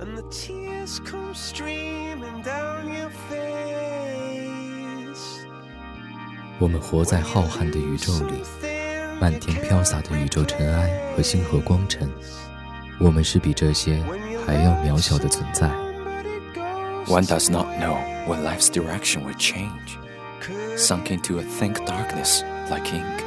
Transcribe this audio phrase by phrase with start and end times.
[0.00, 3.54] and the tears come streaming down your face.
[6.58, 8.42] 我们活在浩瀚的宇宙里，
[9.20, 12.08] 漫天飘洒的宇宙尘埃和星河光尘，
[13.00, 14.02] 我们是比这些
[14.46, 15.68] 还要渺小的存在。
[17.06, 19.98] One does not know when life's direction will change,
[20.76, 23.22] sunk into a thick darkness like ink.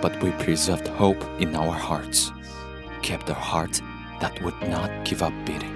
[0.00, 2.32] But we preserved hope in our hearts,
[3.02, 3.80] kept a heart
[4.20, 5.75] that would not give up beating.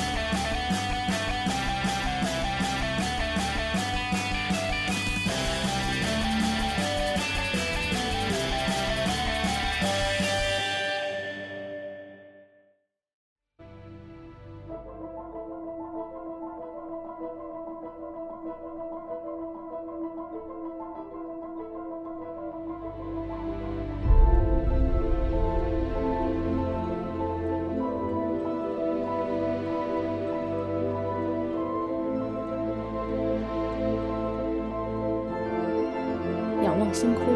[37.01, 37.33] 星空，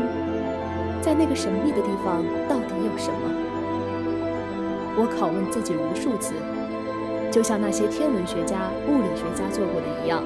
[1.02, 3.34] 在那个神秘的地方到底有什么？
[4.94, 6.36] 我拷问自己无数次，
[7.31, 10.22] 就像那些天文学家、物理学家做过的一样。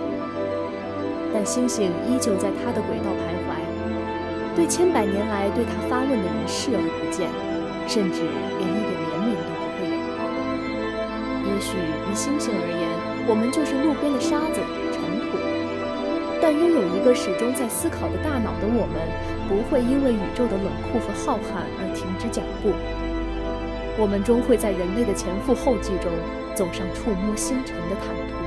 [1.31, 3.63] 但星星依旧在它的轨道徘徊，
[4.57, 7.31] 对千百年来对它发问的人视而不见，
[7.87, 8.19] 甚至
[8.59, 10.03] 连一点怜悯都不会有。
[11.47, 12.91] 也许于星星而言，
[13.25, 14.59] 我们就是路边的沙子、
[16.41, 18.99] 但拥有一个始终在思考的大脑的我们，
[19.47, 22.71] 不会因为宇宙的冷酷和浩瀚而停止脚步。
[23.99, 26.09] 我们终会在人类的前赴后继中，
[26.55, 28.39] 走上触摸星辰的坦途。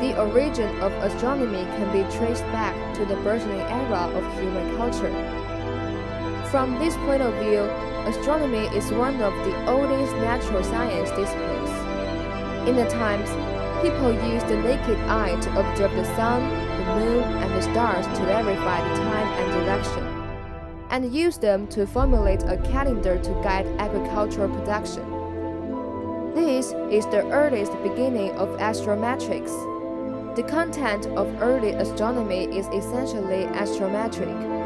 [0.00, 5.12] The origin of astronomy can be traced back to the burgeoning era of human culture.
[6.50, 7.68] From this point of view,
[8.08, 11.69] astronomy is one of the oldest natural science disciplines.
[12.66, 13.30] In the times,
[13.82, 18.24] people used the naked eye to observe the sun, the moon, and the stars to
[18.26, 20.04] verify the time and direction,
[20.90, 25.02] and used them to formulate a calendar to guide agricultural production.
[26.34, 29.54] This is the earliest beginning of astrometrics.
[30.36, 34.59] The content of early astronomy is essentially astrometric.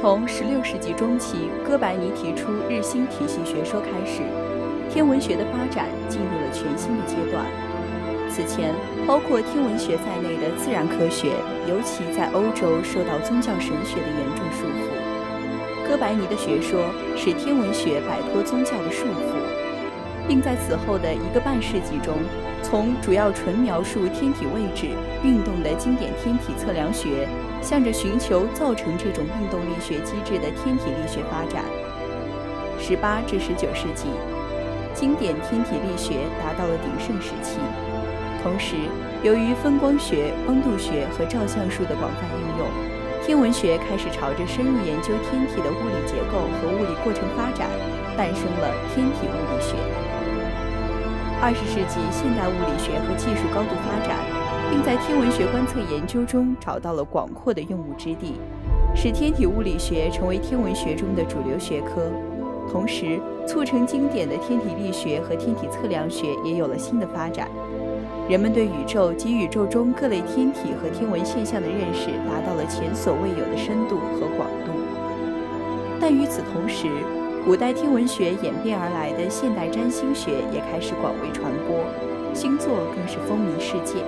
[0.00, 4.22] 从16世纪中期，哥白尼提出日心体系学说开始，
[4.88, 7.44] 天文学的发展进入了全新的阶段。
[8.30, 8.74] 此前，
[9.06, 11.32] 包括天文学在内的自然科学，
[11.68, 15.86] 尤其在欧洲受到宗教神学的严重束缚。
[15.86, 16.80] 哥白尼的学说
[17.14, 19.36] 使天文学摆脱宗教的束缚，
[20.26, 22.14] 并在此后的一个半世纪中，
[22.70, 24.86] 从主要纯描述天体位置、
[25.24, 27.26] 运动的经典天体测量学，
[27.60, 31.64] 向着寻求造成这种运动力学机制的天体力学发展。
[32.78, 34.06] 十八至十九世纪，
[34.94, 37.58] 经典天体力学达到了鼎盛时期。
[38.40, 38.76] 同时，
[39.24, 42.68] 由于分光学、光度学和照相术的广泛应用，
[43.26, 47.68] 天文学开始朝着深入研究天体的物理结构和物理过程发展，
[48.16, 49.74] 诞生了天体物理学。
[51.42, 54.14] 二十世纪，现代物理学和技术高度发展，
[54.70, 58.34] 并在天文学观测研究中找到了广阔的用武之地，
[58.94, 62.12] 使天体物理学成为天文学中的主流学科。
[62.70, 67.48] 同时，促成经典的天体力学和天体测量学也有了新的发展。
[68.28, 74.72] 人们对宇宙及宇宙中各类天体和天文现象的认识达到了前所未有的深度和广度。
[75.98, 76.86] 但与此同时，
[77.42, 81.84] 古代天文学演变而来的现代占星学也开始广为传播，
[82.34, 84.04] 星座更是风靡世界。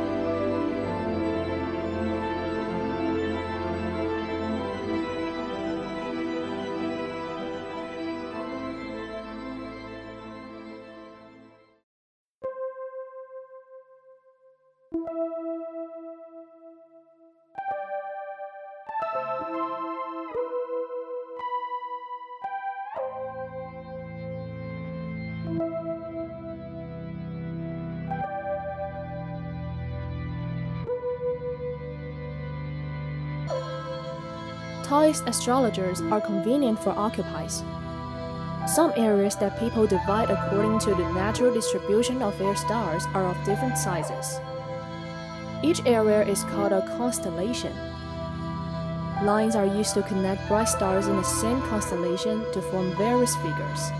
[34.92, 37.64] Taoist astrologers are convenient for occupies.
[38.66, 43.42] Some areas that people divide according to the natural distribution of their stars are of
[43.46, 44.38] different sizes.
[45.62, 47.74] Each area is called a constellation.
[49.24, 53.90] Lines are used to connect bright stars in the same constellation to form various figures.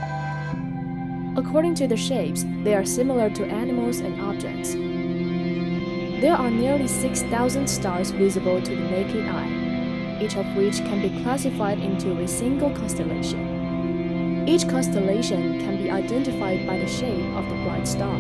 [1.39, 4.75] According to the shapes, they are similar to animals and objects.
[6.21, 9.42] There are nearly 6,000 stars visible to the naked eye
[10.23, 14.47] each of which can be classified into a single constellation.
[14.47, 18.17] Each constellation can be identified by the shape of the bright star.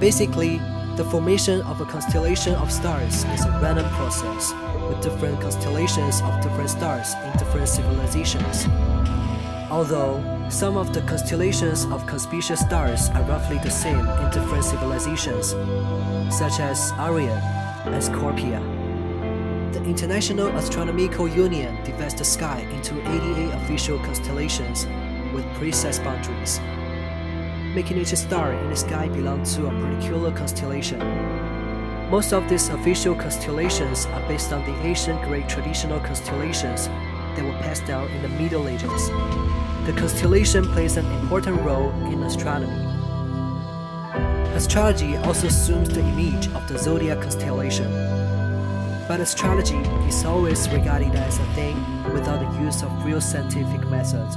[0.00, 0.58] Basically,
[0.96, 4.52] the formation of a constellation of stars is a random process,
[4.88, 8.66] with different constellations of different stars in different civilizations.
[9.70, 15.50] Although some of the constellations of conspicuous stars are roughly the same in different civilizations,
[16.30, 17.38] such as Orion
[17.86, 18.62] and Scorpius.
[19.74, 24.86] The International Astronomical Union divides the sky into 88 official constellations
[25.34, 26.60] with precise boundaries,
[27.74, 31.00] making each star in the sky belong to a particular constellation.
[32.08, 36.86] Most of these official constellations are based on the ancient Greek traditional constellations
[37.34, 39.10] that were passed down in the Middle Ages
[39.86, 42.74] the constellation plays an important role in astronomy.
[44.56, 47.88] Astrology also assumes the image of the zodiac constellation.
[49.06, 49.76] But astrology
[50.08, 51.76] is always regarded as a thing
[52.12, 54.36] without the use of real scientific methods.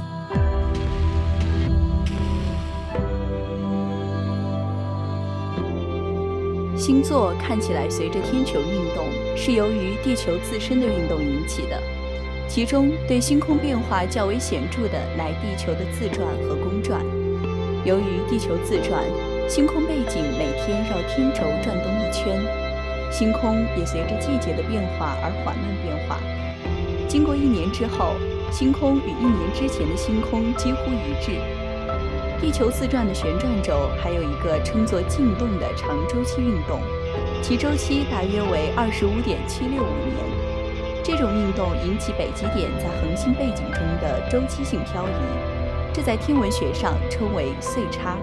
[12.50, 17.00] 其中对星空变化较为显著的乃地球的自转和公转。
[17.84, 19.04] 由于地球自转，
[19.48, 22.42] 星空背景每天绕天轴转动一圈，
[23.12, 26.18] 星空也随着季节的变化而缓慢变化。
[27.06, 28.14] 经过一年之后，
[28.50, 31.38] 星空与一年之前的星空几乎一致。
[32.40, 36.80] 地球自转的旋转轴还有一个称作静动的长周期运动，
[37.42, 40.39] 其周期大约为二十五点七六五年。
[41.02, 48.16] 这种运动引起北极点在恒星背景中的周期性漂移，这在天文学上称为岁差。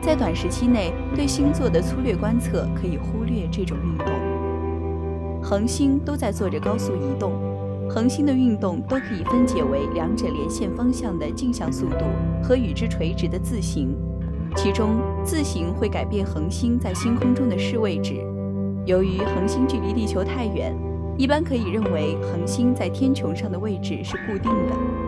[0.00, 4.06] 在短时期内，对星座的粗略观测可以忽略这种运动。
[5.42, 7.32] 恒星都在做着高速移动，
[7.90, 12.04] 恒星的运动都可以分解为两者连线方向的径向速度
[12.42, 13.96] 和与之垂直的自行。
[14.54, 18.24] 其中，自行会改变恒星在星空中的视位置。
[18.84, 20.72] 由于恒星距离地球太远。
[21.18, 25.05] 一般可以认为，恒星在天穹上的位置是固定的。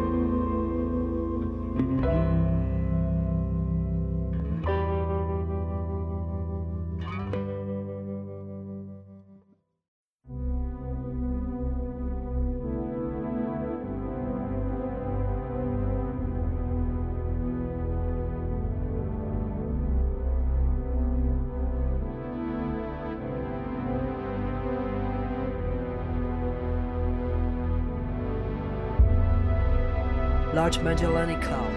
[30.59, 31.73] Large Magellanic Cloud.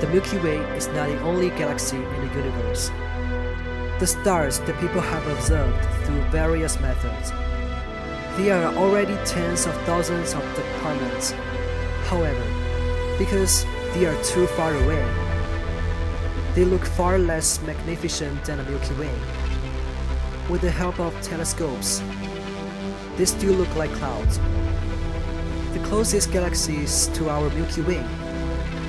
[0.00, 2.88] The Milky Way is not the only galaxy in the universe.
[4.00, 7.30] The stars that people have observed through various methods.
[8.38, 11.32] There are already tens of thousands of departments.
[12.08, 12.46] However,
[13.18, 15.04] because they are too far away,
[16.54, 19.14] they look far less magnificent than the Milky Way.
[20.48, 22.00] With the help of telescopes,
[23.18, 24.40] they still look like clouds
[25.78, 28.04] the closest galaxies to our Milky Way,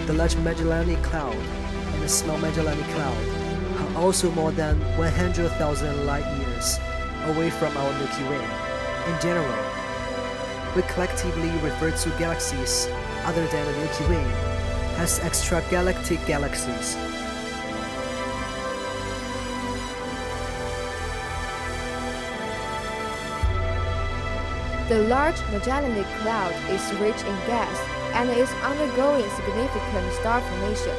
[0.06, 3.28] the Large Magellanic Cloud and the Small Magellanic Cloud,
[3.80, 6.80] are also more than 100,000 light years
[7.26, 8.44] away from our Milky Way.
[9.08, 9.56] In general,
[10.76, 12.88] we collectively refer to galaxies
[13.26, 14.26] other than the Milky Way
[14.98, 17.09] as extragalactic galaxies.
[24.90, 27.78] The Large Magellanic Cloud is rich in gas
[28.16, 30.96] and is undergoing significant star formation.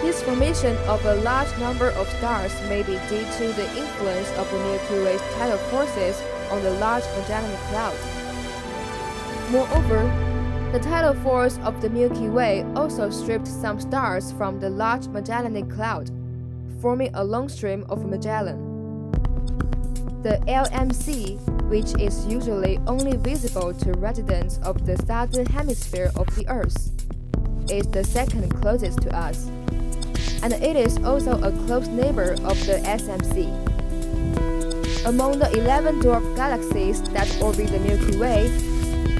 [0.00, 4.48] This formation of a large number of stars may be due to the influence of
[4.52, 6.22] the Milky Way's tidal forces
[6.52, 7.96] on the Large Magellanic Cloud.
[9.50, 15.08] Moreover, the tidal force of the Milky Way also stripped some stars from the Large
[15.08, 16.12] Magellanic Cloud,
[16.80, 19.10] forming a long stream of Magellan.
[20.22, 26.48] The LMC which is usually only visible to residents of the southern hemisphere of the
[26.48, 26.92] Earth,
[27.70, 29.46] is the second closest to us,
[30.42, 33.50] and it is also a close neighbor of the SMC.
[35.06, 38.48] Among the 11 dwarf galaxies that orbit the Milky Way,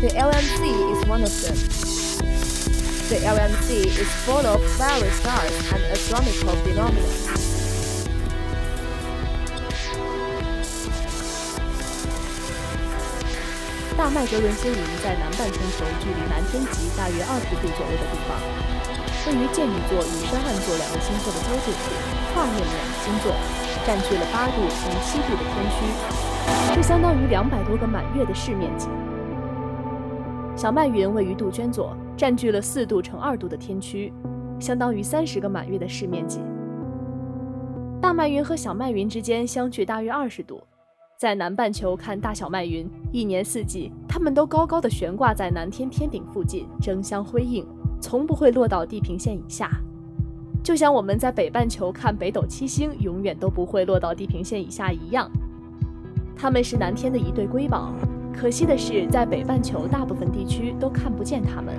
[0.01, 1.57] the LMC is one of them.
[3.09, 7.46] The LMC is full of fiery stars and astronomical phenomena.
[13.97, 15.57] 大麦哲伦星云在南半球
[16.01, 18.37] 距离南天极大约二十度左右的地方，
[19.25, 21.97] 位于剑女座与山岸座两个星座的交界处，
[22.35, 23.33] 跨越两个星座，
[23.87, 28.87] 占据了八度乘七度的天区，这相当于两百多个满月的视面积。
[30.55, 34.13] 小麦云位于杜鹃座，占据了四度乘二度的天区，
[34.61, 36.43] 相当于三十个满月的视面积。
[37.99, 40.63] 大麦云和小麦云之间相距大约二十度。
[41.17, 47.67] 在南半球看大小麦云，一年四季，它们都高高的悬挂在南天天顶附近，争相辉映，
[48.03, 49.71] 从不会落到地平线以下。
[50.63, 55.31] 就像我们在北半球看北斗七星，永远都不会落到地平线以下一样。
[56.37, 57.95] 它们是南天的一对瑰宝，
[58.31, 61.75] 可惜的是，在北半球大部分地区都看不见它们。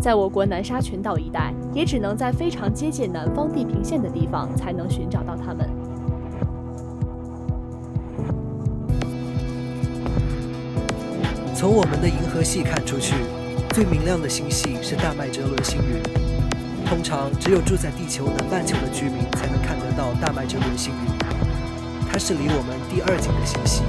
[0.00, 5.68] 在我国南沙群岛一带，也只能在非常接近南方地平线的地方才能寻找到它们。
[11.60, 13.16] 从我们的银河系看出去，
[13.74, 16.02] 最明亮的星系是大麦哲伦星云。
[16.86, 21.12] 通常只有住在地球南半球的居民才能看得到大麦哲伦星云。
[22.10, 23.82] 它是离我们第二近的星系，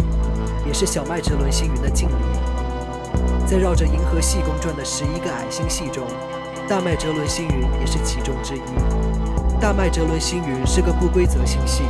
[0.68, 3.48] 也是小麦哲伦星云的近邻。
[3.48, 6.06] 在绕着银河系公转的十一个矮星系中，
[6.68, 9.62] 大麦哲伦星云也是其中之一。
[9.62, 11.84] 大麦哲伦星云是个不规则星系，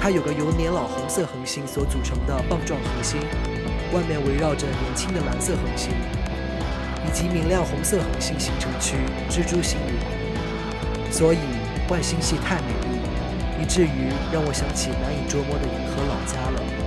[0.00, 3.18] 它有个由年老红色恒星所组成的棒状核心。
[3.92, 5.90] 外面围绕着年轻的蓝色恒星，
[7.06, 8.96] 以及明亮红色恒星形成区
[9.28, 11.38] 蜘蛛星云，所以
[11.88, 13.00] 外星系太美丽，
[13.60, 16.79] 以至于让我想起难以捉摸的银河老家了。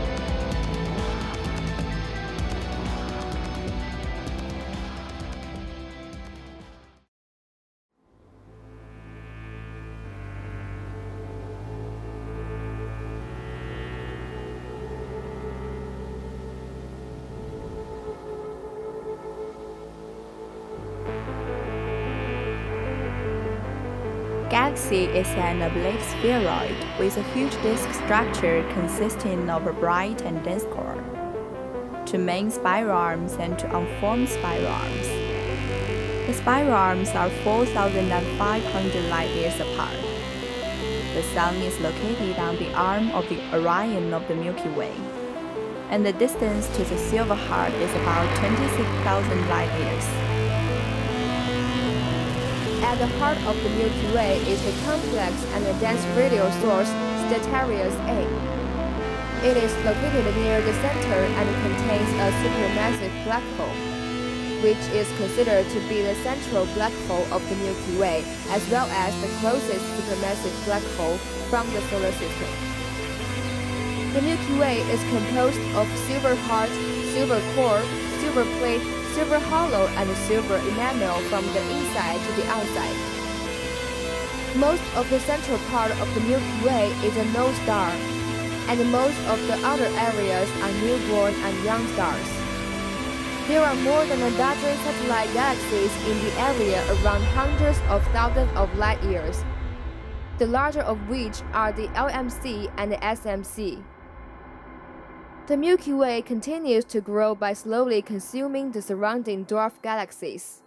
[24.74, 30.44] Galaxy is an oblique spheroid with a huge disk structure consisting of a bright and
[30.44, 30.98] dense core,
[32.08, 35.08] two main spiral arms and two unformed spiral arms.
[36.25, 39.96] The spiral arms are 4,500 light years apart.
[41.13, 44.96] The Sun is located on the arm of the Orion of the Milky Way,
[45.92, 50.43] and the distance to the Silver Heart is about 26,000 light years.
[52.84, 56.90] At the heart of the Milky Way is the complex and dense radio source
[57.24, 58.20] Sagittarius A.
[59.48, 63.74] It is located near the center and contains a supermassive black hole,
[64.62, 68.86] which is considered to be the central black hole of the Milky Way, as well
[68.92, 71.18] as the closest supermassive black hole
[71.50, 72.52] from the solar system.
[74.12, 76.70] The Milky Way is composed of silver heart,
[77.16, 77.82] silver core,
[78.20, 82.98] silver plate, silver hollow and silver enamel from the inside to the outside.
[84.58, 87.89] Most of the central part of the Milky Way is a no star,
[88.70, 92.29] and most of the other areas are newborn and young stars.
[93.48, 98.50] There are more than a dozen satellite galaxies in the area around hundreds of thousands
[98.55, 99.43] of light years,
[100.39, 103.84] the larger of which are the LMC and the SMC.
[105.47, 110.62] The Milky Way continues to grow by slowly consuming the surrounding dwarf galaxies.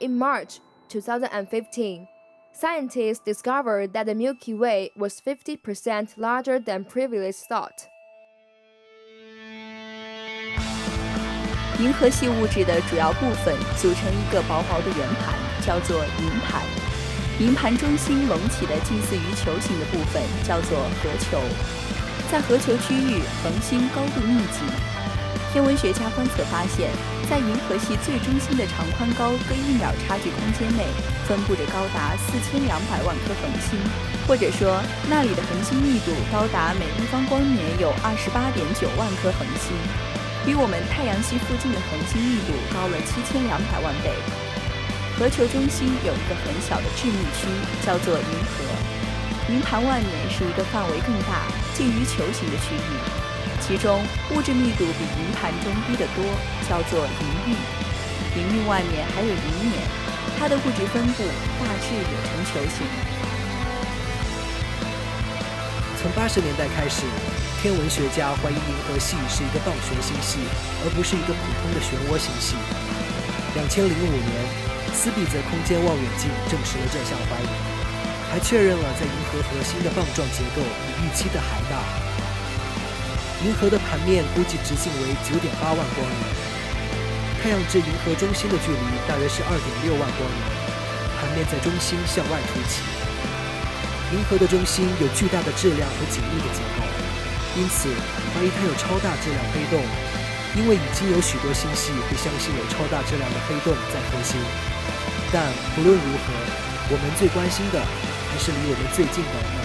[0.00, 2.08] In March 2015,
[2.54, 7.88] scientists discovered that the Milky Way was 50% larger than previously thought.
[11.78, 15.34] 银河系物质的主要部分组成一个薄薄的圆盘，
[15.66, 16.62] 叫做银盘。
[17.40, 21.38] 银盘中心隆起的近似于球形的部分叫做核球。
[22.29, 24.59] 在核球区域，恒星高度密集。
[25.53, 26.91] 天文学家观测发现，
[27.29, 30.83] 在银河系最中心的长宽高各一秒差距空间内，
[31.25, 33.79] 分布着高达四千两百万颗恒星，
[34.27, 39.71] 或者说，那里的恒星密度高达每立方光年有二十八点九万颗恒星，
[40.43, 44.11] 比我们太阳系附近的恒星密度高了七千两百万倍。
[45.15, 47.47] 核球中心有一个很小的致密区，
[47.87, 49.06] 叫做银河。
[49.49, 51.47] 银盘外面是一个范围更大。
[51.73, 52.91] 近于球形的区域，
[53.61, 54.03] 其中
[54.35, 56.25] 物质密度比银盘中低得多，
[56.67, 57.55] 叫做银域。
[58.35, 59.79] 银域外面还有银冕，
[60.37, 61.23] 它的物质分布
[61.59, 62.85] 大致也呈球形。
[66.01, 67.03] 从八十年代开始，
[67.61, 70.39] 天文学家怀疑银河系是一个倒旋星系，
[70.83, 72.55] 而不是一个普通的漩涡星系。
[73.55, 74.27] 两千零五年，
[74.93, 77.76] 斯比泽空间望远镜证实了这项怀疑。
[78.29, 81.79] 还确认了在银河核心的棒状结构比预期的还大。
[83.45, 86.21] 银河的盘面估计直径为九点八万光年，
[87.41, 90.41] 太阳至银河中心的距离大约是二点六万光年，
[91.21, 92.81] 盘面在中心向外凸起。
[94.15, 96.83] 银河的中心有巨大的质量和紧密的结构，
[97.55, 97.89] 因此
[98.33, 99.79] 怀疑它有超大质量黑洞。
[100.55, 104.41] 因为已经有许多星系会相信有超大质量的黑洞在核心。
[105.31, 106.33] 但不论如何，
[106.89, 108.06] 我们最关心的。
[108.39, 109.56] 是离我们最近的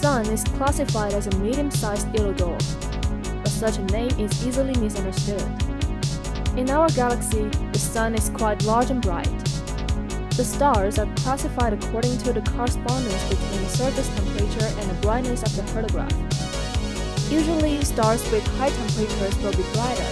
[0.00, 2.64] Sun is classified as a medium-sized dwarf,
[3.42, 5.44] but such a name is easily misunderstood.
[6.56, 9.28] In our galaxy, the Sun is quite large and bright.
[10.38, 15.42] The stars are classified according to the correspondence between the surface temperature and the brightness
[15.42, 17.30] of the photograph.
[17.30, 20.10] Usually, stars with high temperatures will be brighter,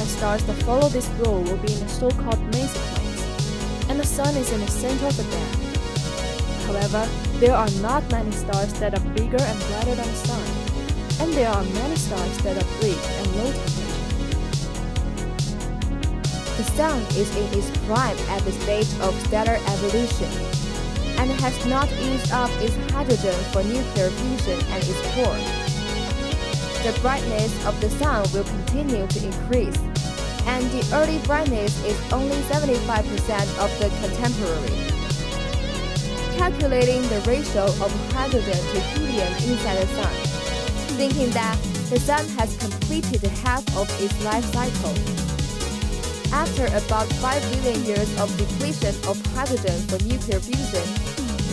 [0.00, 4.06] and stars that follow this rule will be in the so-called main sequence, and the
[4.06, 5.56] Sun is in the center of the band.
[6.64, 7.06] However,
[7.40, 10.46] there are not many stars that are bigger and brighter than the Sun,
[11.20, 13.96] and there are many stars that are big and low temperature.
[16.56, 20.32] The Sun is in its prime at the stage of stellar evolution,
[21.20, 25.40] and has not used up its hydrogen for nuclear fusion and its core.
[26.84, 29.76] The brightness of the Sun will continue to increase,
[30.46, 32.80] and the early brightness is only 75%
[33.60, 34.85] of the contemporary
[36.36, 40.14] calculating the ratio of hydrogen to helium inside the Sun,
[40.96, 41.56] thinking that
[41.90, 44.94] the Sun has completed half of its life cycle.
[46.32, 50.86] After about 5 billion years of depletion of hydrogen for nuclear fusion,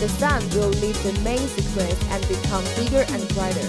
[0.00, 3.68] the Sun will leave the main sequence and become bigger and brighter.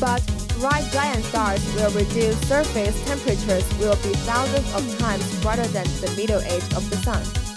[0.00, 0.22] But
[0.60, 6.12] bright giant stars will reduce surface temperatures will be thousands of times brighter than the
[6.16, 7.47] middle age of the Sun.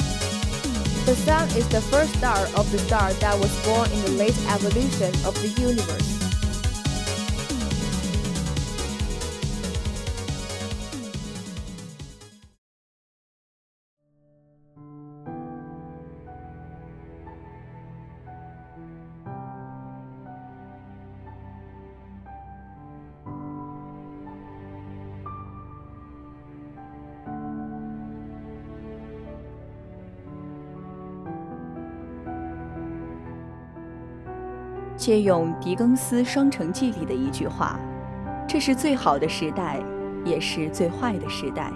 [1.11, 4.37] The Sun is the first star of the star that was born in the late
[4.47, 6.20] evolution of the universe.
[35.01, 37.79] 借用狄更斯《双城记》里的一句话
[38.47, 39.79] ：“这是最好的时代，
[40.23, 41.71] 也是最坏的时代。”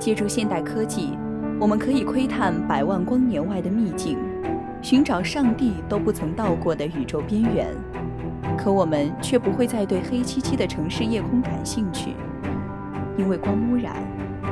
[0.00, 1.16] 借助现代科技，
[1.60, 4.18] 我们可以窥探百万光年外的秘境，
[4.82, 7.68] 寻找上帝都不曾到过的宇宙边缘。
[8.56, 12.16] 可我们却不会再对黑漆漆的城市夜空感兴趣，
[13.16, 13.94] 因为光污染，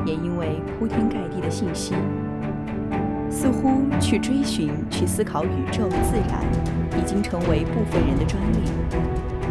[0.05, 1.95] 也因为铺天盖地的信息。
[3.37, 6.41] 似乎去追寻、去思考宇宙、自然，
[6.99, 8.61] 已经成为部分人的专利。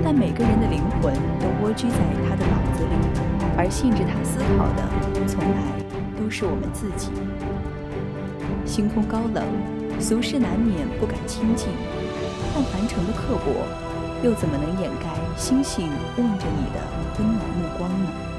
[0.03, 2.95] 但每个人的灵魂都蜗居在他的脑子里，
[3.55, 5.61] 而限制他思考的，从来
[6.19, 7.11] 都是我们自己。
[8.65, 9.45] 星空高冷，
[9.99, 11.69] 俗世难免不敢亲近，
[12.55, 13.53] 但凡尘的刻薄，
[14.23, 16.81] 又怎么能掩盖星星望着你的
[17.19, 18.34] 温暖目光呢？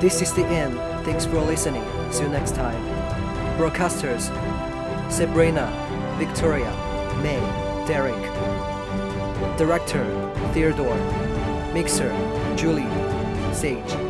[0.00, 0.78] This is the end.
[1.04, 1.84] Thanks for listening.
[2.10, 2.80] See you next time.
[3.58, 4.30] Broadcasters
[5.12, 5.68] Sabrina,
[6.18, 6.70] Victoria,
[7.22, 7.38] May,
[7.86, 8.16] Derek.
[9.58, 10.04] Director
[10.54, 10.96] Theodore.
[11.74, 12.10] Mixer
[12.56, 12.88] Julie,
[13.52, 14.09] Sage.